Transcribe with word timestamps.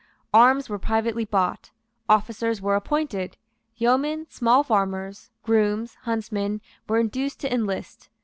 Arms 0.33 0.67
were 0.67 0.79
privately 0.79 1.25
bought; 1.25 1.69
officers 2.09 2.59
were 2.59 2.73
appointed; 2.75 3.37
yeomen, 3.77 4.25
small 4.31 4.63
farmers, 4.63 5.29
grooms, 5.43 5.93
huntsmen, 6.05 6.59
were 6.89 6.97
induced 6.97 7.39
to 7.41 7.53
enlist. 7.53 8.09